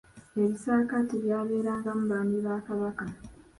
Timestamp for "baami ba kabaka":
2.11-3.05